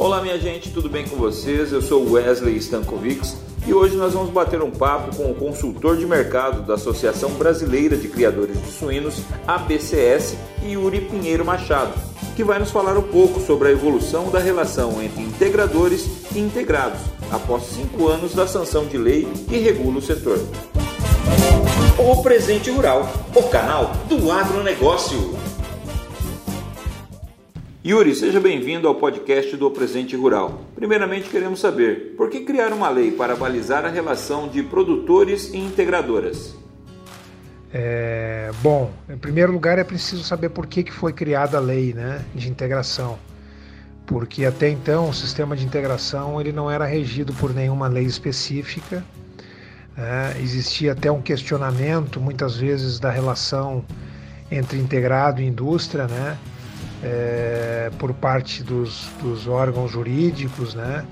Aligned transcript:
Olá, 0.00 0.22
minha 0.22 0.38
gente, 0.38 0.70
tudo 0.70 0.88
bem 0.88 1.06
com 1.06 1.14
vocês? 1.16 1.72
Eu 1.72 1.82
sou 1.82 2.12
Wesley 2.12 2.56
Stankovics 2.56 3.36
e 3.66 3.74
hoje 3.74 3.96
nós 3.96 4.14
vamos 4.14 4.30
bater 4.30 4.62
um 4.62 4.70
papo 4.70 5.14
com 5.14 5.30
o 5.30 5.34
consultor 5.34 5.94
de 5.98 6.06
mercado 6.06 6.62
da 6.62 6.72
Associação 6.72 7.32
Brasileira 7.32 7.98
de 7.98 8.08
Criadores 8.08 8.58
de 8.62 8.72
Suínos, 8.72 9.20
ABCS, 9.46 10.38
Yuri 10.64 11.02
Pinheiro 11.02 11.44
Machado, 11.44 11.92
que 12.34 12.42
vai 12.42 12.58
nos 12.58 12.70
falar 12.70 12.96
um 12.96 13.02
pouco 13.02 13.40
sobre 13.40 13.68
a 13.68 13.72
evolução 13.72 14.30
da 14.30 14.38
relação 14.38 15.02
entre 15.02 15.22
integradores 15.22 16.08
e 16.34 16.38
integrados 16.38 17.00
após 17.30 17.64
cinco 17.64 18.08
anos 18.08 18.34
da 18.34 18.46
sanção 18.46 18.86
de 18.86 18.96
lei 18.96 19.28
que 19.50 19.58
regula 19.58 19.98
o 19.98 20.02
setor. 20.02 20.38
O 21.98 22.22
Presente 22.22 22.70
Rural, 22.70 23.06
o 23.34 23.42
canal 23.50 23.92
do 24.08 24.32
agronegócio. 24.32 25.38
Yuri, 27.82 28.14
seja 28.14 28.38
bem-vindo 28.38 28.86
ao 28.86 28.94
podcast 28.94 29.56
do 29.56 29.70
Presente 29.70 30.14
Rural. 30.14 30.66
Primeiramente, 30.74 31.30
queremos 31.30 31.60
saber 31.60 32.14
por 32.14 32.28
que 32.28 32.40
criar 32.40 32.74
uma 32.74 32.90
lei 32.90 33.10
para 33.10 33.34
balizar 33.34 33.86
a 33.86 33.88
relação 33.88 34.48
de 34.48 34.62
produtores 34.62 35.50
e 35.54 35.56
integradoras? 35.56 36.54
É, 37.72 38.50
bom, 38.62 38.90
em 39.08 39.16
primeiro 39.16 39.50
lugar 39.50 39.78
é 39.78 39.84
preciso 39.84 40.22
saber 40.22 40.50
por 40.50 40.66
que, 40.66 40.82
que 40.82 40.92
foi 40.92 41.14
criada 41.14 41.56
a 41.56 41.60
lei 41.60 41.94
né, 41.94 42.22
de 42.34 42.50
integração. 42.50 43.18
Porque 44.06 44.44
até 44.44 44.68
então 44.68 45.08
o 45.08 45.14
sistema 45.14 45.56
de 45.56 45.64
integração 45.64 46.38
ele 46.38 46.52
não 46.52 46.70
era 46.70 46.84
regido 46.84 47.32
por 47.32 47.54
nenhuma 47.54 47.88
lei 47.88 48.04
específica. 48.04 49.02
Né, 49.96 50.36
existia 50.42 50.92
até 50.92 51.10
um 51.10 51.22
questionamento, 51.22 52.20
muitas 52.20 52.58
vezes, 52.58 53.00
da 53.00 53.10
relação 53.10 53.82
entre 54.50 54.78
integrado 54.78 55.40
e 55.40 55.46
indústria, 55.46 56.06
né? 56.06 56.36
É, 57.02 57.90
por 57.98 58.12
parte 58.12 58.62
dos, 58.62 59.08
dos, 59.22 59.46
órgãos 59.46 59.90
jurídicos, 59.90 60.74
né? 60.74 61.04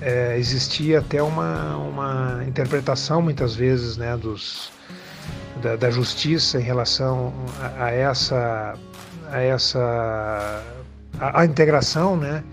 É, 0.00 0.38
existia 0.38 1.00
até 1.00 1.20
uma, 1.22 1.76
uma 1.78 2.44
interpretação 2.46 3.20
muitas 3.22 3.56
vezes 3.56 3.96
né, 3.96 4.16
dos, 4.16 4.70
da, 5.62 5.76
da 5.76 5.90
justiça 5.90 6.58
em 6.60 6.62
relação 6.62 7.32
a, 7.60 7.84
a 7.86 7.90
essa 7.90 8.74
a 9.30 9.40
essa 9.40 10.62
a, 11.18 11.40
a, 11.40 11.44
integração, 11.44 12.16
né? 12.16 12.44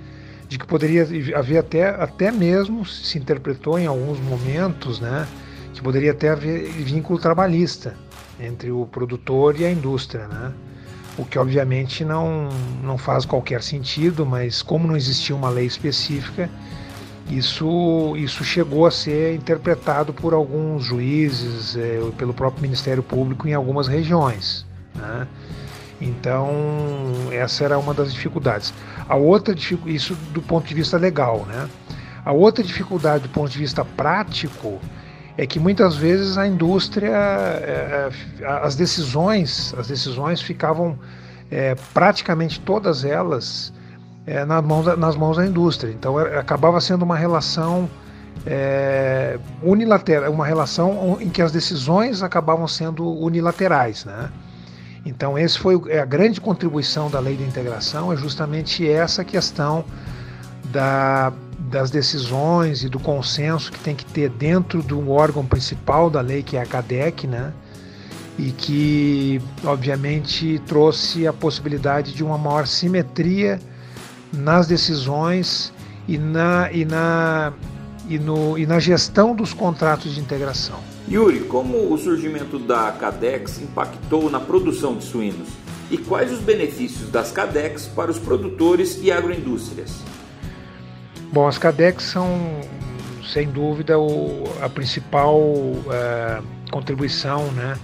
De 0.47 0.57
que 0.57 0.65
poderia 0.65 1.07
haver 1.35 1.57
até 1.57 1.89
até 1.89 2.31
mesmo 2.31 2.85
se 2.85 3.17
interpretou 3.17 3.77
em 3.77 3.85
alguns 3.85 4.19
momentos, 4.19 4.99
né? 4.99 5.27
Que 5.73 5.81
poderia 5.81 6.11
até 6.11 6.29
haver 6.29 6.69
vínculo 6.69 7.19
trabalhista 7.19 7.95
entre 8.39 8.71
o 8.71 8.85
produtor 8.85 9.59
e 9.59 9.65
a 9.65 9.71
indústria, 9.71 10.27
né? 10.27 10.53
O 11.17 11.25
que 11.25 11.37
obviamente 11.37 12.03
não 12.03 12.49
não 12.81 12.97
faz 12.97 13.25
qualquer 13.25 13.61
sentido, 13.61 14.25
mas 14.25 14.61
como 14.61 14.87
não 14.87 14.95
existia 14.95 15.35
uma 15.35 15.49
lei 15.49 15.65
específica, 15.65 16.49
isso, 17.29 18.15
isso 18.17 18.43
chegou 18.43 18.85
a 18.85 18.91
ser 18.91 19.35
interpretado 19.35 20.13
por 20.13 20.33
alguns 20.33 20.83
juízes, 20.83 21.75
é, 21.75 21.99
pelo 22.17 22.33
próprio 22.33 22.61
Ministério 22.61 23.01
Público 23.01 23.47
em 23.47 23.53
algumas 23.53 23.87
regiões. 23.87 24.65
Né? 24.93 25.27
Então, 26.01 26.49
essa 27.31 27.63
era 27.63 27.77
uma 27.77 27.93
das 27.93 28.13
dificuldades. 28.13 28.73
A 29.07 29.15
outra 29.15 29.55
isso 29.85 30.15
do 30.33 30.41
ponto 30.41 30.67
de 30.67 30.73
vista 30.73 30.97
legal, 30.97 31.45
né? 31.45 31.69
A 32.25 32.31
outra 32.31 32.63
dificuldade 32.63 33.23
do 33.23 33.29
ponto 33.29 33.49
de 33.49 33.57
vista 33.57 33.83
prático 33.83 34.79
é 35.37 35.45
que 35.45 35.59
muitas 35.59 35.95
vezes 35.95 36.37
a 36.37 36.47
indústria, 36.47 37.11
é, 37.11 38.09
é 38.41 38.45
as 38.45 38.75
decisões, 38.75 39.73
as 39.77 39.87
decisões 39.87 40.41
ficavam 40.41 40.97
é, 41.49 41.75
praticamente 41.93 42.59
todas 42.59 43.03
elas 43.03 43.73
é, 44.25 44.45
nas, 44.45 44.63
mãos 44.63 44.97
nas 44.97 45.15
mãos 45.15 45.37
da 45.37 45.45
indústria. 45.45 45.91
Então 45.91 46.17
acabava 46.17 46.79
sendo 46.79 47.03
uma 47.03 47.15
relação 47.15 47.89
é, 48.45 49.39
unilateral, 49.61 50.31
uma 50.31 50.45
relação 50.45 51.17
em 51.19 51.29
que 51.29 51.41
as 51.41 51.51
decisões 51.51 52.23
acabavam 52.23 52.67
sendo 52.67 53.07
unilaterais, 53.07 54.05
né? 54.05 54.29
Então 55.05 55.37
esse 55.37 55.59
foi 55.59 55.79
é 55.89 55.99
a 55.99 56.05
grande 56.05 56.39
contribuição 56.39 57.09
da 57.09 57.19
lei 57.19 57.35
de 57.35 57.43
integração 57.43 58.11
é 58.11 58.15
justamente 58.15 58.89
essa 58.89 59.23
questão 59.23 59.83
da, 60.71 61.33
das 61.59 61.91
decisões 61.91 62.83
e 62.83 62.89
do 62.89 62.99
consenso 62.99 63.71
que 63.71 63.79
tem 63.79 63.95
que 63.95 64.05
ter 64.05 64.29
dentro 64.29 64.81
do 64.81 65.11
órgão 65.11 65.45
principal 65.45 66.09
da 66.09 66.21
lei 66.21 66.41
que 66.41 66.55
é 66.55 66.61
a 66.61 66.65
CADEC, 66.65 67.27
né? 67.27 67.53
E 68.39 68.51
que 68.51 69.41
obviamente 69.63 70.59
trouxe 70.65 71.27
a 71.27 71.33
possibilidade 71.33 72.13
de 72.13 72.23
uma 72.23 72.37
maior 72.37 72.65
simetria 72.65 73.59
nas 74.33 74.67
decisões 74.67 75.71
e 76.07 76.17
na, 76.17 76.71
e 76.71 76.83
na, 76.83 77.53
e 78.09 78.17
no, 78.17 78.57
e 78.57 78.65
na 78.65 78.79
gestão 78.79 79.35
dos 79.35 79.53
contratos 79.53 80.15
de 80.15 80.19
integração. 80.19 80.79
Yuri, 81.09 81.41
como 81.41 81.93
o 81.93 81.97
surgimento 81.97 82.57
da 82.57 82.91
Cadex 82.91 83.61
impactou 83.61 84.29
na 84.29 84.39
produção 84.39 84.95
de 84.95 85.03
suínos? 85.03 85.49
E 85.91 85.97
quais 85.97 86.31
os 86.31 86.39
benefícios 86.39 87.09
das 87.09 87.31
Cadex 87.31 87.85
para 87.85 88.09
os 88.09 88.17
produtores 88.17 88.99
e 89.01 89.11
agroindústrias? 89.11 90.01
Bom, 91.31 91.47
as 91.47 91.57
Cadex 91.57 92.03
são, 92.03 92.27
sem 93.31 93.47
dúvida, 93.49 93.99
o, 93.99 94.43
a 94.61 94.69
principal 94.69 95.39
é, 95.91 96.41
contribuição 96.71 97.51
né, 97.51 97.77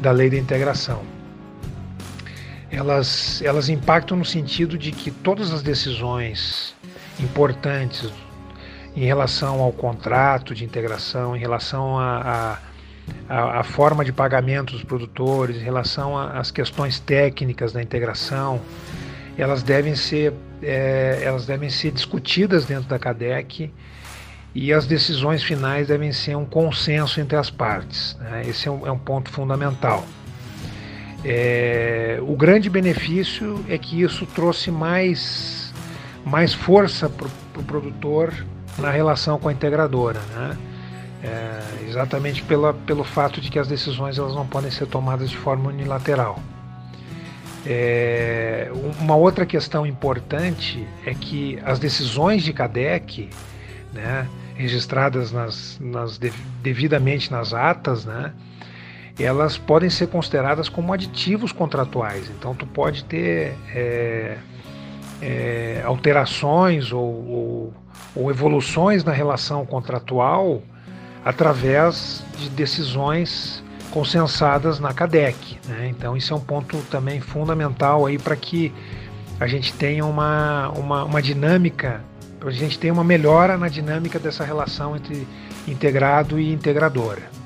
da 0.00 0.10
lei 0.10 0.30
da 0.30 0.38
integração 0.38 1.02
elas, 2.72 3.42
elas 3.42 3.68
impactam 3.68 4.16
no 4.16 4.24
sentido 4.24 4.78
de 4.78 4.90
que 4.90 5.10
todas 5.10 5.52
as 5.52 5.62
decisões 5.62 6.74
importantes 7.20 8.10
em 8.96 9.04
relação 9.04 9.60
ao 9.60 9.70
contrato 9.72 10.54
de 10.54 10.64
integração, 10.64 11.36
em 11.36 11.38
relação 11.38 11.98
à 13.28 13.62
forma 13.62 14.04
de 14.04 14.12
pagamento 14.12 14.72
dos 14.72 14.82
produtores, 14.82 15.56
em 15.56 15.64
relação 15.64 16.16
às 16.16 16.50
questões 16.50 16.98
técnicas 16.98 17.72
da 17.72 17.82
integração, 17.82 18.60
elas 19.36 19.62
devem 19.62 19.94
ser, 19.94 20.32
é, 20.62 21.20
elas 21.22 21.46
devem 21.46 21.68
ser 21.68 21.90
discutidas 21.90 22.64
dentro 22.64 22.88
da 22.88 22.98
CADEC 22.98 23.70
e 24.54 24.72
as 24.72 24.86
decisões 24.86 25.42
finais 25.42 25.88
devem 25.88 26.12
ser 26.12 26.36
um 26.36 26.44
consenso 26.44 27.20
entre 27.20 27.36
as 27.36 27.48
partes. 27.48 28.16
Né? 28.20 28.42
Esse 28.46 28.68
é 28.68 28.70
um, 28.70 28.86
é 28.86 28.92
um 28.92 28.98
ponto 28.98 29.30
fundamental. 29.30 30.04
É, 31.24 32.18
o 32.22 32.34
grande 32.34 32.68
benefício 32.68 33.64
é 33.68 33.78
que 33.78 34.02
isso 34.02 34.26
trouxe 34.26 34.70
mais, 34.70 35.72
mais 36.24 36.52
força 36.52 37.08
para 37.08 37.26
o 37.26 37.30
pro 37.52 37.62
produtor 37.62 38.32
na 38.78 38.90
relação 38.90 39.38
com 39.38 39.48
a 39.48 39.52
integradora, 39.52 40.20
né? 40.34 40.56
É, 41.22 41.88
exatamente 41.88 42.42
pela, 42.42 42.74
pelo 42.74 43.04
fato 43.04 43.40
de 43.40 43.48
que 43.48 43.58
as 43.58 43.68
decisões 43.68 44.18
elas 44.18 44.34
não 44.34 44.46
podem 44.46 44.70
ser 44.72 44.86
tomadas 44.86 45.30
de 45.30 45.36
forma 45.36 45.68
unilateral. 45.68 46.40
É, 47.64 48.72
uma 48.98 49.14
outra 49.14 49.46
questão 49.46 49.86
importante 49.86 50.84
é 51.06 51.14
que 51.14 51.60
as 51.64 51.78
decisões 51.78 52.42
de 52.42 52.52
CADEC, 52.52 53.30
né, 53.92 54.26
registradas 54.56 55.30
nas, 55.30 55.78
nas 55.80 56.18
devidamente 56.60 57.30
nas 57.30 57.54
atas, 57.54 58.04
né, 58.04 58.32
elas 59.18 59.58
podem 59.58 59.90
ser 59.90 60.08
consideradas 60.08 60.68
como 60.68 60.92
aditivos 60.92 61.52
contratuais. 61.52 62.30
Então, 62.30 62.54
tu 62.54 62.66
pode 62.66 63.04
ter 63.04 63.54
é, 63.74 64.38
é, 65.20 65.82
alterações 65.84 66.92
ou, 66.92 67.00
ou, 67.02 67.74
ou, 68.14 68.30
evoluções 68.30 69.04
na 69.04 69.12
relação 69.12 69.66
contratual 69.66 70.62
através 71.24 72.24
de 72.38 72.48
decisões 72.48 73.62
consensadas 73.90 74.80
na 74.80 74.94
CADEC. 74.94 75.58
Né? 75.68 75.88
Então, 75.88 76.16
isso 76.16 76.32
é 76.32 76.36
um 76.36 76.40
ponto 76.40 76.78
também 76.90 77.20
fundamental 77.20 78.06
aí 78.06 78.18
para 78.18 78.34
que 78.34 78.72
a 79.38 79.46
gente 79.46 79.72
tenha 79.74 80.04
uma, 80.04 80.70
uma, 80.70 81.04
uma 81.04 81.22
dinâmica, 81.22 82.02
a 82.40 82.50
gente 82.50 82.78
tenha 82.78 82.92
uma 82.92 83.04
melhora 83.04 83.56
na 83.58 83.68
dinâmica 83.68 84.18
dessa 84.18 84.44
relação 84.44 84.96
entre 84.96 85.26
integrado 85.68 86.40
e 86.40 86.52
integradora. 86.52 87.41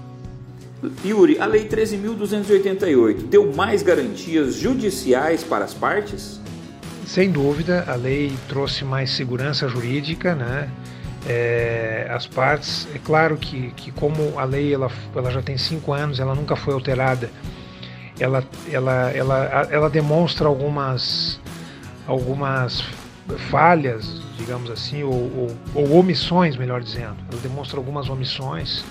Yuri, 1.04 1.38
a 1.38 1.46
Lei 1.46 1.68
13.288 1.68 3.28
deu 3.28 3.52
mais 3.54 3.82
garantias 3.82 4.54
judiciais 4.54 5.42
para 5.42 5.64
as 5.64 5.74
partes? 5.74 6.40
Sem 7.06 7.30
dúvida, 7.30 7.84
a 7.86 7.94
lei 7.94 8.32
trouxe 8.48 8.84
mais 8.84 9.10
segurança 9.10 9.68
jurídica, 9.68 10.34
né? 10.34 10.68
É, 11.28 12.08
as 12.10 12.26
partes, 12.26 12.88
é 12.94 12.98
claro 12.98 13.36
que, 13.36 13.70
que 13.76 13.92
como 13.92 14.38
a 14.38 14.44
lei 14.44 14.74
ela, 14.74 14.90
ela 15.14 15.30
já 15.30 15.40
tem 15.40 15.56
cinco 15.56 15.92
anos, 15.92 16.18
ela 16.18 16.34
nunca 16.34 16.56
foi 16.56 16.74
alterada, 16.74 17.30
ela, 18.18 18.44
ela, 18.70 19.10
ela, 19.12 19.68
ela 19.70 19.90
demonstra 19.90 20.48
algumas, 20.48 21.40
algumas 22.06 22.82
falhas, 23.50 24.20
digamos 24.36 24.68
assim, 24.70 25.04
ou, 25.04 25.12
ou, 25.12 25.56
ou 25.74 25.98
omissões, 25.98 26.56
melhor 26.56 26.82
dizendo. 26.82 27.16
Ela 27.30 27.40
demonstra 27.40 27.78
algumas 27.78 28.08
omissões 28.08 28.84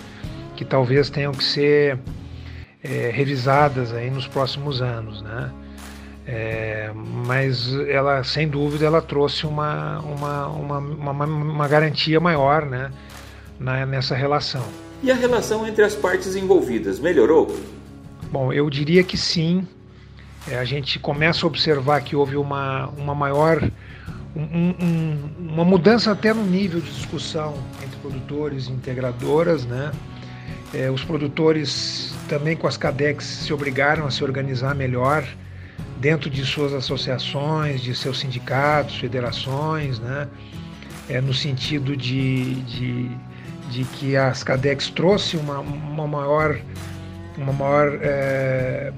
que 0.55 0.65
talvez 0.65 1.09
tenham 1.09 1.31
que 1.31 1.43
ser 1.43 1.99
é, 2.83 3.11
revisadas 3.13 3.93
aí 3.93 4.09
nos 4.09 4.27
próximos 4.27 4.81
anos, 4.81 5.21
né? 5.21 5.51
É, 6.27 6.91
mas 6.95 7.71
ela, 7.87 8.23
sem 8.23 8.47
dúvida, 8.47 8.85
ela 8.85 9.01
trouxe 9.01 9.45
uma, 9.45 9.99
uma, 9.99 10.47
uma, 10.47 10.77
uma, 10.79 11.25
uma 11.25 11.67
garantia 11.67 12.19
maior 12.19 12.65
né, 12.65 12.91
na, 13.59 13.85
nessa 13.85 14.15
relação. 14.15 14.65
E 15.03 15.11
a 15.11 15.15
relação 15.15 15.67
entre 15.67 15.83
as 15.83 15.93
partes 15.93 16.35
envolvidas 16.35 16.99
melhorou? 16.99 17.55
Bom, 18.31 18.51
eu 18.51 18.67
diria 18.69 19.03
que 19.03 19.17
sim. 19.17 19.67
É, 20.47 20.57
a 20.57 20.65
gente 20.65 20.97
começa 20.99 21.45
a 21.45 21.47
observar 21.47 22.01
que 22.01 22.15
houve 22.15 22.37
uma, 22.37 22.87
uma 22.97 23.13
maior. 23.13 23.61
Um, 24.35 24.73
um, 24.83 25.29
uma 25.53 25.63
mudança 25.63 26.11
até 26.11 26.33
no 26.33 26.43
nível 26.43 26.81
de 26.81 26.91
discussão 26.91 27.53
entre 27.81 27.97
produtores 27.99 28.67
e 28.67 28.71
integradoras, 28.71 29.63
né? 29.65 29.91
É, 30.73 30.89
os 30.89 31.03
produtores 31.03 32.13
também 32.27 32.55
com 32.55 32.67
as 32.67 32.75
CADEX 32.77 33.23
se 33.23 33.53
obrigaram 33.53 34.05
a 34.05 34.11
se 34.11 34.23
organizar 34.23 34.75
melhor 34.75 35.25
dentro 35.97 36.29
de 36.29 36.45
suas 36.45 36.73
associações, 36.73 37.81
de 37.81 37.95
seus 37.95 38.19
sindicatos, 38.19 38.97
federações, 38.97 39.99
né? 39.99 40.27
É, 41.07 41.21
no 41.21 41.33
sentido 41.33 41.95
de, 41.95 42.55
de, 42.63 43.11
de 43.69 43.83
que 43.83 44.15
as 44.17 44.43
CADEX 44.43 44.89
trouxe 44.89 45.37
uma, 45.37 45.59
uma 45.59 46.07
maior, 46.07 46.59
uma 47.37 47.53
maior, 47.53 47.99
é, 48.01 48.91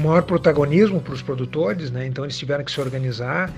maior 0.00 0.22
protagonismo 0.22 1.00
para 1.00 1.12
os 1.12 1.20
produtores, 1.20 1.90
né? 1.90 2.06
então 2.06 2.24
eles 2.24 2.38
tiveram 2.38 2.64
que 2.64 2.70
se 2.70 2.80
organizar 2.80 3.52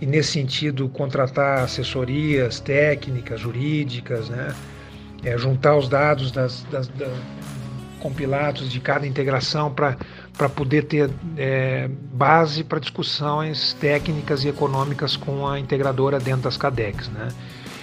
e 0.00 0.06
nesse 0.06 0.32
sentido 0.32 0.88
contratar 0.88 1.60
assessorias 1.60 2.60
técnicas, 2.60 3.40
jurídicas, 3.40 4.28
né? 4.28 4.54
É, 5.24 5.36
juntar 5.36 5.76
os 5.76 5.88
dados 5.88 6.30
das, 6.30 6.64
das, 6.70 6.88
das, 6.88 7.10
compilados 7.98 8.70
de 8.70 8.80
cada 8.80 9.06
integração 9.06 9.72
para 9.72 10.48
poder 10.48 10.84
ter 10.84 11.10
é, 11.36 11.90
base 12.12 12.62
para 12.62 12.78
discussões 12.78 13.72
técnicas 13.74 14.44
e 14.44 14.48
econômicas 14.48 15.16
com 15.16 15.46
a 15.46 15.58
integradora 15.58 16.18
dentro 16.18 16.42
das 16.42 16.56
CADEX. 16.56 17.08
Né? 17.08 17.28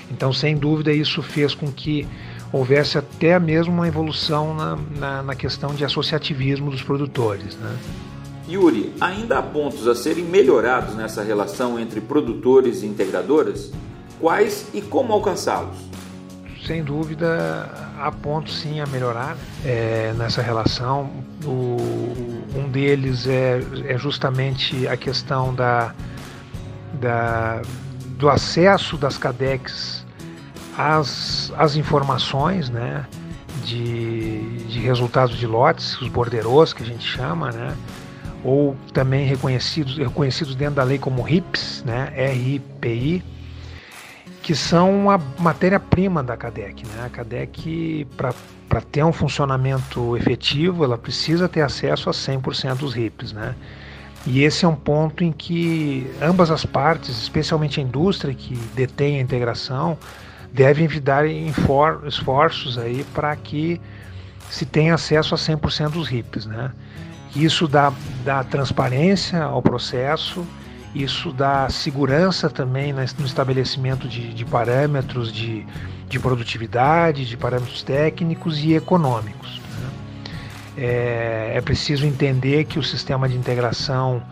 Então, 0.09 0.31
sem 0.31 0.55
dúvida, 0.55 0.93
isso 0.93 1.21
fez 1.21 1.53
com 1.53 1.71
que 1.71 2.07
houvesse 2.51 2.97
até 2.97 3.37
mesmo 3.39 3.73
uma 3.73 3.87
evolução 3.87 4.53
na, 4.55 4.77
na, 4.97 5.23
na 5.23 5.35
questão 5.35 5.73
de 5.73 5.83
associativismo 5.83 6.71
dos 6.71 6.81
produtores. 6.81 7.57
Né? 7.57 7.77
Yuri, 8.47 8.93
ainda 9.01 9.39
há 9.39 9.41
pontos 9.41 9.87
a 9.87 9.95
serem 9.95 10.23
melhorados 10.23 10.95
nessa 10.95 11.23
relação 11.23 11.79
entre 11.79 11.99
produtores 11.99 12.83
e 12.83 12.85
integradoras? 12.85 13.71
Quais 14.19 14.67
e 14.73 14.81
como 14.81 15.11
alcançá-los? 15.11 15.75
Sem 16.65 16.83
dúvida 16.83 17.69
há 17.99 18.11
pontos 18.11 18.59
sim 18.59 18.79
a 18.79 18.85
melhorar 18.87 19.37
é, 19.63 20.13
nessa 20.17 20.41
relação. 20.41 21.09
O, 21.43 21.77
um 22.55 22.69
deles 22.69 23.27
é, 23.27 23.61
é 23.85 23.97
justamente 23.97 24.87
a 24.87 24.97
questão 24.97 25.53
da, 25.53 25.93
da, 26.93 27.61
do 28.17 28.29
acesso 28.29 28.97
das 28.97 29.17
CADEX 29.17 30.05
às, 30.77 31.51
às 31.57 31.75
informações, 31.75 32.69
né? 32.69 33.05
De, 33.63 34.57
de 34.67 34.79
resultados 34.79 35.37
de 35.37 35.47
lotes, 35.47 35.99
os 35.99 36.07
borderos 36.07 36.71
que 36.71 36.83
a 36.83 36.85
gente 36.85 37.03
chama, 37.03 37.51
né? 37.51 37.75
ou 38.43 38.75
também 38.93 39.25
reconhecidos, 39.25 39.97
reconhecidos 39.97 40.53
dentro 40.53 40.75
da 40.75 40.83
lei 40.83 40.99
como 40.99 41.23
RIPs, 41.23 41.83
né? 41.83 42.13
RIPI, 42.31 43.23
que 44.45 44.53
são 44.53 45.09
a 45.09 45.19
matéria-prima 45.39 46.21
da 46.21 46.37
CADEC. 46.37 46.85
Né? 46.85 47.03
A 47.03 47.09
CADEC, 47.09 48.05
para 48.15 48.81
ter 48.91 49.03
um 49.03 49.11
funcionamento 49.11 50.15
efetivo, 50.15 50.83
ela 50.83 50.99
precisa 50.99 51.49
ter 51.49 51.61
acesso 51.61 52.11
a 52.11 52.13
100% 52.13 52.75
dos 52.75 52.93
RIPs. 52.93 53.33
Né? 53.33 53.55
E 54.23 54.43
esse 54.43 54.63
é 54.63 54.67
um 54.67 54.75
ponto 54.75 55.23
em 55.23 55.31
que 55.31 56.05
ambas 56.21 56.51
as 56.51 56.63
partes, 56.63 57.23
especialmente 57.23 57.79
a 57.79 57.83
indústria 57.83 58.35
que 58.35 58.53
detém 58.75 59.17
a 59.17 59.21
integração, 59.21 59.97
devem 60.53 60.87
dar 61.01 61.25
esforços 61.25 62.77
aí 62.77 63.03
para 63.15 63.35
que 63.35 63.81
se 64.51 64.63
tenha 64.63 64.93
acesso 64.93 65.33
a 65.33 65.39
100% 65.39 65.89
dos 65.89 66.07
RIPs. 66.07 66.45
Né? 66.45 66.71
Isso 67.35 67.67
dá, 67.67 67.91
dá 68.23 68.43
transparência 68.43 69.41
ao 69.41 69.63
processo 69.63 70.45
isso 70.95 71.33
dá 71.33 71.69
segurança 71.69 72.49
também 72.49 72.93
no 72.93 73.03
estabelecimento 73.03 74.07
de, 74.07 74.33
de 74.33 74.45
parâmetros 74.45 75.31
de, 75.31 75.67
de, 76.07 76.17
produtividade, 76.17 77.25
de 77.25 77.35
parâmetros 77.35 77.83
técnicos 77.83 78.63
e 78.63 78.73
econômicos. 78.73 79.59
Né? 79.59 79.89
É, 80.77 81.51
é, 81.55 81.61
preciso 81.61 82.05
entender 82.05 82.63
que 82.63 82.79
o 82.79 82.83
sistema 82.83 83.27
de 83.27 83.35
integração 83.35 84.23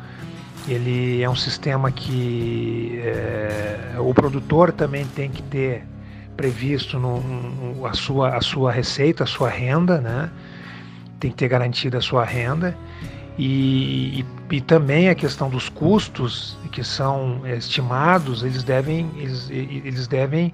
ele 0.66 1.22
é 1.22 1.30
um 1.30 1.36
sistema 1.36 1.92
que 1.92 2.98
é, 3.04 3.96
o 4.00 4.14
produtor 4.14 4.72
também 4.72 5.06
tem 5.06 5.30
que 5.30 5.44
ter 5.44 5.84
previsto 6.38 6.98
no, 6.98 7.20
no, 7.20 7.86
a, 7.86 7.94
sua, 7.94 8.38
a 8.38 8.42
sua 8.42 8.72
receita, 8.72 9.26
a 9.26 9.28
sua 9.28 9.50
renda, 9.50 10.00
né? 10.00 10.30
tem 11.20 11.30
que 11.30 11.36
ter 11.36 11.50
garantida 11.50 11.98
a 11.98 12.02
sua 12.02 12.24
renda 12.24 12.76
e, 13.38 14.20
e, 14.20 14.56
e, 14.58 14.62
também 14.62 15.10
a 15.10 15.16
questão 15.16 15.50
dos 15.50 15.68
custos 15.68 16.58
que 16.72 16.84
são 16.84 17.42
estimados, 17.48 18.44
eles 18.44 18.64
devem, 18.64 19.10
eles, 19.18 19.50
eles 19.50 20.08
devem 20.08 20.54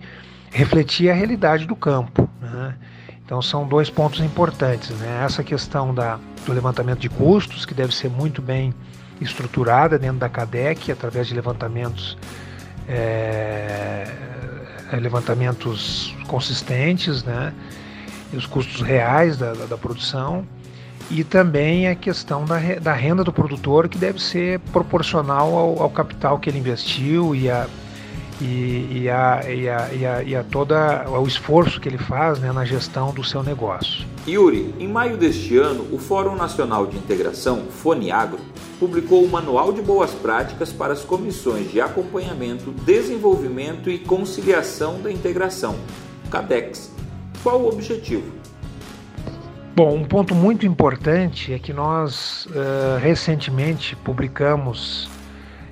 refletir 0.50 1.10
a 1.10 1.14
realidade 1.14 1.66
do 1.66 1.76
campo. 1.76 2.30
Né? 2.42 2.76
Então 3.26 3.42
são 3.42 3.68
dois 3.68 3.90
pontos 3.90 4.22
importantes. 4.22 4.92
Né? 4.92 5.24
Essa 5.26 5.44
questão 5.44 5.94
da, 5.94 6.20
do 6.46 6.54
levantamento 6.54 7.00
de 7.00 7.10
custos, 7.10 7.66
que 7.66 7.74
deve 7.74 7.94
ser 7.94 8.10
muito 8.10 8.42
bem 8.42 8.74
estruturada 9.20 10.00
dentro 10.00 10.18
da 10.18 10.30
CADEC, 10.30 10.90
através 10.90 11.28
de 11.28 11.36
levantamentos, 11.36 12.18
é, 12.88 14.08
levantamentos 14.94 16.16
consistentes, 16.28 17.26
né? 17.26 17.54
e 18.32 18.38
os 18.38 18.46
custos 18.46 18.82
reais 18.82 19.38
da, 19.38 19.54
da, 19.54 19.66
da 19.66 19.78
produção 19.78 20.48
e 21.10 21.24
também 21.24 21.88
a 21.88 21.96
questão 21.96 22.46
da, 22.46 22.60
da 22.82 22.94
renda 22.94 23.24
do 23.24 23.34
produtor 23.34 23.88
que 23.88 23.98
deve 23.98 24.22
ser 24.22 24.60
proporcional 24.72 25.56
ao, 25.56 25.82
ao 25.84 25.90
capital 25.90 26.40
que 26.40 26.50
ele 26.50 26.60
investiu 26.60 27.36
e 27.36 27.50
a 27.50 27.68
e, 28.42 29.02
e, 29.02 29.10
a, 29.10 29.42
e, 29.48 29.70
a, 29.70 29.94
e, 29.94 30.06
a, 30.06 30.24
e 30.24 30.36
a 30.36 30.44
toda 30.44 31.10
o 31.10 31.28
esforço 31.28 31.80
que 31.80 31.90
ele 31.90 31.98
faz 31.98 32.40
né, 32.40 32.52
na 32.52 32.64
gestão 32.64 33.14
do 33.14 33.24
seu 33.24 33.44
negócio. 33.44 34.06
Yuri, 34.28 34.74
em 34.80 34.88
maio 34.88 35.18
deste 35.18 35.58
ano, 35.58 35.86
o 35.92 35.98
Fórum 35.98 36.36
Nacional 36.36 36.88
de 36.88 36.98
Integração, 36.98 37.66
FONIAGRO, 37.70 38.40
publicou 38.80 39.24
o 39.24 39.30
Manual 39.30 39.74
de 39.74 39.82
Boas 39.82 40.12
Práticas 40.12 40.72
para 40.72 40.94
as 40.94 41.02
Comissões 41.02 41.70
de 41.70 41.82
Acompanhamento, 41.82 42.72
Desenvolvimento 42.72 43.90
e 43.90 44.00
Conciliação 44.00 45.02
da 45.02 45.12
Integração, 45.12 45.76
CADEX. 46.32 46.92
Qual 47.44 47.62
o 47.62 47.68
objetivo? 47.68 48.39
Bom, 49.80 49.96
um 49.96 50.04
ponto 50.04 50.36
muito 50.36 50.66
importante 50.66 51.54
é 51.54 51.58
que 51.58 51.72
nós 51.72 52.46
uh, 52.48 53.00
recentemente 53.00 53.96
publicamos 53.96 55.10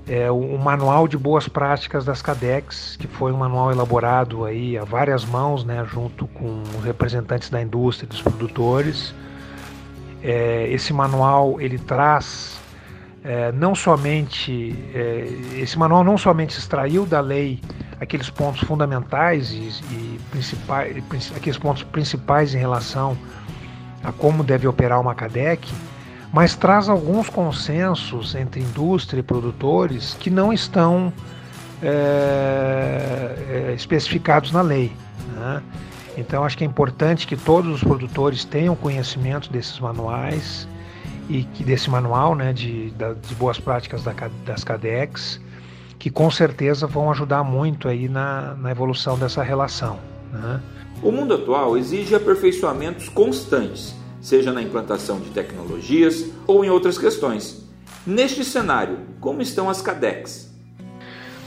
é, 0.07 0.31
o 0.31 0.57
Manual 0.57 1.09
de 1.09 1.17
Boas 1.17 1.49
Práticas 1.49 2.05
das 2.05 2.21
CADEX, 2.21 2.95
que 2.95 3.05
foi 3.05 3.33
um 3.33 3.37
manual 3.37 3.69
elaborado 3.69 4.45
aí 4.45 4.77
a 4.77 4.85
várias 4.85 5.25
mãos, 5.25 5.65
né, 5.65 5.85
junto 5.91 6.25
com 6.27 6.63
os 6.79 6.85
representantes 6.85 7.49
da 7.49 7.61
indústria 7.61 8.07
dos 8.07 8.21
produtores. 8.21 9.13
É, 10.23 10.69
esse 10.69 10.93
manual 10.93 11.59
ele 11.59 11.77
traz 11.77 12.61
é, 13.25 13.51
não 13.51 13.75
somente 13.75 14.73
é, 14.95 15.27
esse 15.57 15.77
manual 15.77 16.05
não 16.05 16.17
somente 16.17 16.57
extraiu 16.57 17.05
da 17.05 17.19
lei 17.19 17.59
aqueles 17.99 18.29
pontos 18.29 18.61
fundamentais 18.61 19.51
e, 19.51 19.69
e 19.91 20.19
principais, 20.31 20.95
aqueles 21.35 21.57
pontos 21.57 21.83
principais 21.83 22.55
em 22.55 22.57
relação 22.57 23.17
a 24.03 24.11
como 24.11 24.43
deve 24.43 24.67
operar 24.67 24.99
uma 24.99 25.15
CADEC, 25.15 25.71
mas 26.31 26.55
traz 26.55 26.89
alguns 26.89 27.29
consensos 27.29 28.35
entre 28.35 28.61
indústria 28.61 29.19
e 29.19 29.23
produtores 29.23 30.15
que 30.19 30.29
não 30.29 30.51
estão 30.51 31.11
é, 31.81 33.69
é, 33.69 33.73
especificados 33.73 34.51
na 34.51 34.61
lei. 34.61 34.91
Né? 35.35 35.61
Então 36.17 36.43
acho 36.43 36.57
que 36.57 36.63
é 36.63 36.67
importante 36.67 37.27
que 37.27 37.37
todos 37.37 37.75
os 37.75 37.83
produtores 37.83 38.43
tenham 38.43 38.75
conhecimento 38.75 39.51
desses 39.51 39.79
manuais 39.79 40.67
e 41.29 41.43
que 41.43 41.63
desse 41.63 41.89
manual 41.89 42.35
né, 42.35 42.53
de, 42.53 42.91
de 42.91 43.35
boas 43.35 43.59
práticas 43.59 44.03
da, 44.03 44.13
das 44.45 44.63
CADEX, 44.63 45.39
que 45.99 46.09
com 46.09 46.31
certeza 46.31 46.87
vão 46.87 47.11
ajudar 47.11 47.43
muito 47.43 47.87
aí 47.87 48.07
na, 48.07 48.55
na 48.55 48.71
evolução 48.71 49.17
dessa 49.17 49.43
relação. 49.43 49.99
Né? 50.31 50.61
O 51.01 51.11
mundo 51.11 51.33
atual 51.35 51.77
exige 51.77 52.15
aperfeiçoamentos 52.15 53.07
constantes, 53.07 53.95
seja 54.19 54.51
na 54.51 54.61
implantação 54.61 55.19
de 55.19 55.29
tecnologias 55.29 56.25
ou 56.47 56.65
em 56.65 56.69
outras 56.69 56.97
questões. 56.97 57.67
Neste 58.05 58.43
cenário, 58.43 58.99
como 59.19 59.41
estão 59.41 59.69
as 59.69 59.81
CADEX? 59.81 60.51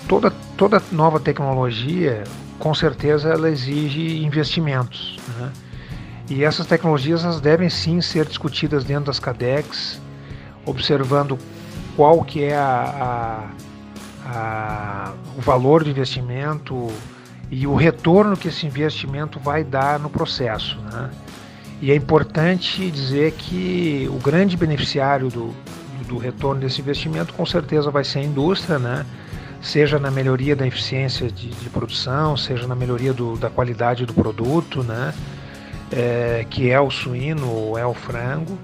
Toda, 0.09 0.33
toda 0.57 0.83
nova 0.92 1.19
tecnologia, 1.19 2.25
com 2.59 2.75
certeza, 2.75 3.28
ela 3.30 3.50
exige 3.50 4.25
investimentos. 4.25 5.19
Né? 5.38 5.52
E 6.28 6.45
essas 6.45 6.66
tecnologias 6.66 7.25
elas 7.25 7.40
devem 7.40 7.69
sim 7.69 8.00
ser 8.00 8.26
discutidas 8.26 8.85
dentro 8.85 9.07
das 9.07 9.19
CADEX, 9.19 10.00
observando 10.64 11.37
qual 11.97 12.23
que 12.23 12.45
é 12.45 12.57
a, 12.57 13.50
a, 14.25 14.30
a, 14.30 15.12
o 15.37 15.40
valor 15.40 15.83
do 15.83 15.90
investimento, 15.90 16.88
e 17.50 17.66
o 17.66 17.75
retorno 17.75 18.37
que 18.37 18.49
esse 18.49 18.66
investimento 18.66 19.40
vai 19.40 19.64
dar 19.64 19.99
no 19.99 20.09
processo. 20.09 20.78
Né? 20.92 21.11
E 21.83 21.90
é 21.90 21.97
importante 21.97 22.90
dizer 22.90 23.33
que 23.33 24.09
o 24.11 24.19
grande 24.19 24.57
beneficiário 24.57 25.28
do, 25.28 25.54
do 26.07 26.16
retorno 26.16 26.61
desse 26.61 26.80
investimento 26.80 27.35
com 27.35 27.45
certeza 27.45 27.90
vai 27.90 28.04
ser 28.04 28.21
a 28.21 28.23
indústria, 28.23 28.78
né? 28.78 29.04
seja 29.61 29.99
na 29.99 30.11
melhoria 30.11 30.54
da 30.54 30.66
eficiência 30.66 31.30
de, 31.30 31.49
de 31.49 31.71
produção, 31.71 32.37
seja 32.37 32.66
na 32.66 32.75
melhoria 32.75 33.12
do, 33.12 33.37
da 33.37 33.50
qualidade 33.50 34.07
do 34.07 34.14
produto, 34.14 34.83
né? 34.83 35.12
É, 35.92 36.47
que 36.49 36.71
é 36.71 36.80
o 36.80 36.88
suíno 36.88 37.50
ou 37.50 37.76
é 37.76 37.85
o 37.85 37.92
frango, 37.92 38.57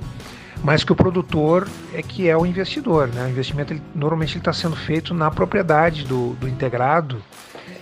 mas 0.62 0.84
que 0.84 0.92
o 0.92 0.94
produtor 0.94 1.66
é 1.92 2.00
que 2.00 2.28
é 2.28 2.36
o 2.36 2.46
investidor. 2.46 3.08
Né? 3.08 3.24
O 3.24 3.28
investimento 3.28 3.72
ele, 3.72 3.82
normalmente 3.92 4.38
está 4.38 4.52
sendo 4.52 4.76
feito 4.76 5.12
na 5.12 5.28
propriedade 5.28 6.04
do, 6.04 6.34
do 6.34 6.48
integrado 6.48 7.20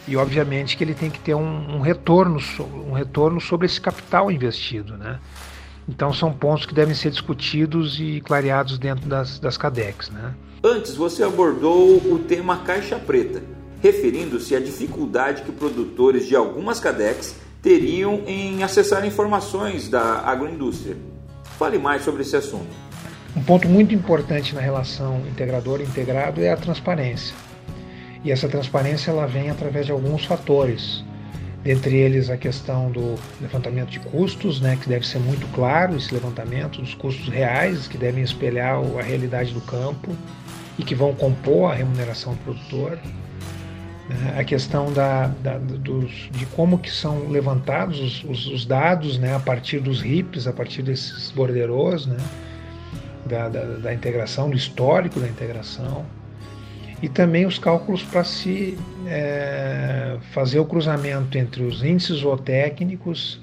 e 0.07 0.17
obviamente 0.17 0.77
que 0.77 0.85
ele 0.85 0.95
tem 0.95 1.11
que 1.11 1.19
ter 1.19 1.35
um, 1.35 1.77
um, 1.77 1.81
retorno, 1.81 2.39
um 2.89 2.93
retorno 2.93 3.41
sobre 3.41 3.67
esse 3.67 3.81
capital 3.81 4.31
investido, 4.31 4.97
né? 4.97 5.19
Então 5.89 6.13
são 6.13 6.33
pontos 6.33 6.67
que 6.67 6.75
devem 6.75 6.95
ser 6.95 7.11
discutidos 7.11 8.01
e 8.01 8.21
clareados 8.21 8.79
dentro 8.79 9.07
das, 9.07 9.39
das 9.39 9.57
CADEX, 9.57 10.11
né? 10.11 10.35
Antes 10.63 10.95
você 10.95 11.23
abordou 11.23 11.97
o 11.99 12.19
tema 12.19 12.59
caixa 12.59 12.99
preta, 12.99 13.43
referindo-se 13.83 14.57
à 14.57 14.61
dificuldade 14.61 15.43
que 15.43 15.53
produtores 15.53 16.27
de 16.27 16.35
algumas 16.35 16.81
CADEX 16.81 17.37
teriam 17.63 18.23
em 18.27 18.63
acessar 18.63 19.05
informações 19.07 19.89
da 19.89 20.21
agroindústria. 20.21 20.97
Fale 21.59 21.79
mais 21.79 22.03
sobre 22.03 22.23
esse 22.23 22.37
assunto. 22.37 22.85
Um 23.37 23.43
ponto 23.43 23.69
muito 23.69 23.95
importante 23.95 24.55
na 24.55 24.61
relação 24.61 25.21
integrador-integrado 25.27 26.41
é 26.41 26.53
a 26.53 26.57
transparência. 26.57 27.35
E 28.25 28.33
essa 28.33 28.49
transparência 28.49 29.11
ela 29.11 29.27
vem 29.27 29.51
através 29.51 29.85
de 29.85 29.93
alguns 29.93 30.25
fatores, 30.25 31.05
dentre 31.63 31.95
eles 31.95 32.31
a 32.31 32.39
questão 32.39 32.91
do 32.91 33.17
levantamento 33.39 33.91
de 33.91 34.01
custos, 34.01 34.63
né, 34.63 34.79
que 34.81 34.89
deve 34.89 35.07
ser 35.07 35.19
muito 35.19 35.47
claro 35.49 35.95
esse 35.95 36.13
levantamento 36.13 36.81
dos 36.81 36.95
custos 36.95 37.29
reais 37.29 37.87
que 37.87 37.99
devem 37.99 38.25
espelhar 38.25 38.79
a 38.99 39.03
realidade 39.03 39.53
do 39.53 39.61
campo 39.61 40.17
e 40.79 40.83
que 40.83 40.95
vão 40.95 41.15
compor 41.15 41.71
a 41.71 41.75
remuneração 41.75 42.33
do 42.33 42.39
produtor. 42.41 42.99
Né, 44.09 44.37
a 44.39 44.45
questão 44.45 44.91
da, 44.91 45.27
da, 45.43 45.59
dos, 45.59 46.31
de 46.33 46.47
como 46.47 46.79
que 46.79 46.91
são 46.91 47.29
levantados 47.29 48.01
os, 48.01 48.25
os, 48.25 48.47
os, 48.47 48.65
dados 48.65 49.19
né, 49.19 49.35
a 49.35 49.41
partir 49.41 49.81
dos 49.81 50.01
RIPs, 50.01 50.47
a 50.47 50.53
partir 50.53 50.83
desses 50.83 51.31
borderos, 51.31 52.07
né, 52.07 52.17
da, 53.27 53.51
da, 53.51 53.65
da 53.65 53.95
integração, 53.95 54.49
do 54.49 54.57
histórico 54.57 55.21
da 55.21 55.29
integração 55.29 56.07
e 57.05 57.09
também 57.11 57.45
os 57.45 57.59
cálculos 57.59 58.03
para 58.03 58.25
se 58.25 58.79
é, 59.07 60.17
fazer 60.33 60.59
o 60.59 60.65
cruzamento 60.65 61.37
entre 61.37 61.63
os 61.63 61.85
índices 61.85 62.21
zootécnicos 62.21 63.39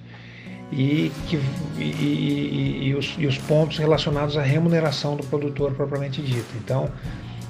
e, 0.71 1.11
que, 1.27 1.39
e, 1.77 2.87
e, 2.87 2.95
os, 2.95 3.13
e 3.19 3.27
os 3.27 3.37
pontos 3.37 3.77
relacionados 3.77 4.35
à 4.35 4.41
remuneração 4.41 5.15
do 5.15 5.23
produtor 5.23 5.73
propriamente 5.73 6.23
dito. 6.23 6.47
Então, 6.55 6.89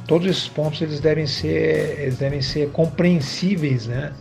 todos 0.06 0.30
esses 0.30 0.50
pontos 0.50 0.82
eles 0.82 1.00
devem 1.00 1.26
ser, 1.26 2.02
eles 2.02 2.18
devem 2.18 2.42
ser 2.42 2.70
compreensíveis 2.72 3.88
né, 3.88 4.12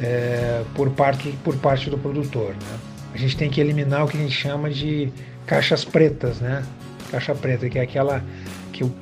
é, 0.00 0.62
por, 0.74 0.88
parte, 0.92 1.28
por 1.44 1.54
parte 1.58 1.90
do 1.90 1.98
produtor. 1.98 2.54
Né? 2.54 2.78
A 3.12 3.18
gente 3.18 3.36
tem 3.36 3.50
que 3.50 3.60
eliminar 3.60 4.06
o 4.06 4.08
que 4.08 4.16
a 4.16 4.20
gente 4.20 4.34
chama 4.34 4.70
de 4.70 5.12
caixas 5.46 5.84
pretas, 5.84 6.40
né? 6.40 6.64
Caixa 7.10 7.34
preta, 7.34 7.68
que 7.68 7.78
é 7.78 7.82
aquela 7.82 8.24
que 8.72 8.82
o 8.82 8.94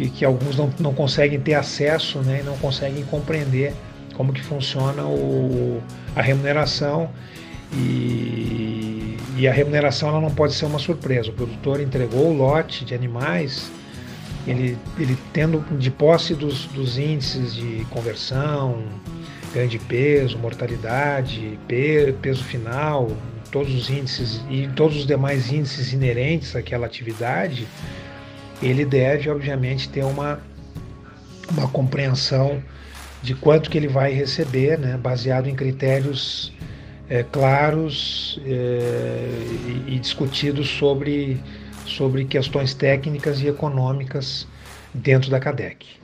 que, 0.00 0.08
que 0.08 0.24
alguns 0.24 0.56
não, 0.56 0.72
não 0.78 0.94
conseguem 0.94 1.38
ter 1.38 1.54
acesso 1.54 2.20
né, 2.20 2.40
e 2.40 2.42
não 2.42 2.56
conseguem 2.56 3.04
compreender 3.04 3.74
como 4.14 4.32
que 4.32 4.42
funciona 4.42 5.04
o, 5.04 5.82
a 6.16 6.22
remuneração 6.22 7.10
e, 7.72 9.16
e, 9.36 9.46
a 9.46 9.52
remuneração 9.52 10.08
ela 10.08 10.20
não 10.20 10.30
pode 10.30 10.54
ser 10.54 10.64
uma 10.64 10.78
surpresa. 10.78 11.30
O 11.30 11.32
produtor 11.32 11.80
entregou 11.80 12.30
o 12.30 12.36
lote 12.36 12.84
de 12.84 12.94
animais, 12.94 13.70
ele, 14.46 14.76
ele 14.98 15.16
tendo 15.32 15.64
de 15.78 15.90
posse 15.90 16.34
dos, 16.34 16.64
dos 16.66 16.98
índices 16.98 17.54
de 17.54 17.86
conversão, 17.90 18.82
ganho 19.54 19.68
de 19.68 19.78
peso, 19.78 20.36
mortalidade, 20.38 21.58
peso 22.20 22.42
final, 22.42 23.08
todos 23.52 23.72
os 23.72 23.88
índices 23.88 24.40
e 24.50 24.68
todos 24.74 24.96
os 24.96 25.06
demais 25.06 25.52
índices 25.52 25.92
inerentes 25.92 26.56
àquela 26.56 26.86
atividade, 26.86 27.68
ele 28.62 28.84
deve, 28.84 29.30
obviamente, 29.30 29.88
ter 29.88 30.04
uma, 30.04 30.40
uma 31.50 31.68
compreensão 31.68 32.62
de 33.22 33.34
quanto 33.34 33.70
que 33.70 33.76
ele 33.76 33.88
vai 33.88 34.12
receber, 34.12 34.78
né, 34.78 34.96
baseado 34.96 35.48
em 35.48 35.54
critérios 35.54 36.52
é, 37.08 37.22
claros 37.22 38.40
é, 38.44 39.28
e, 39.86 39.94
e 39.94 39.98
discutidos 39.98 40.68
sobre, 40.68 41.40
sobre 41.86 42.24
questões 42.24 42.72
técnicas 42.72 43.40
e 43.40 43.48
econômicas 43.48 44.46
dentro 44.94 45.30
da 45.30 45.40
CADEC. 45.40 46.00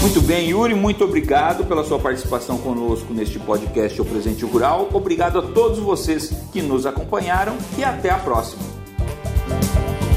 Muito 0.00 0.20
bem, 0.20 0.50
Yuri, 0.50 0.74
muito 0.74 1.02
obrigado 1.02 1.64
pela 1.64 1.82
sua 1.82 1.98
participação 1.98 2.58
conosco 2.58 3.12
neste 3.12 3.38
podcast 3.38 4.00
O 4.00 4.04
Presente 4.04 4.44
Rural. 4.44 4.88
Obrigado 4.92 5.38
a 5.38 5.42
todos 5.42 5.78
vocês 5.78 6.30
que 6.52 6.62
nos 6.62 6.86
acompanharam 6.86 7.56
e 7.78 7.82
até 7.82 8.10
a 8.10 8.18
próxima. 8.18 8.73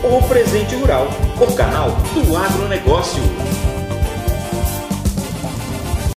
O 0.09 0.21
Presente 0.21 0.73
Rural, 0.73 1.05
o 1.37 1.53
canal 1.53 1.89
do 2.13 2.37
agronegócio. 2.37 3.21